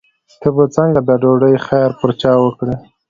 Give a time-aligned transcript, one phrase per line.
[0.41, 2.75] ته به څنګه د ډوډۍ خیر پر چا وکړې.